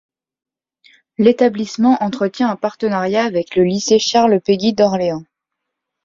L’établissement 1.19 2.01
entretient 2.01 2.49
un 2.49 2.55
partenariat 2.55 3.23
avec 3.23 3.55
le 3.55 3.61
lycée 3.63 3.99
Charles 3.99 4.41
Péguy 4.41 4.73
d’Orléans. 4.73 5.25